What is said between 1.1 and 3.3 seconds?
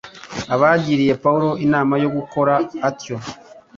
Pawulo inama yo gukora atyo,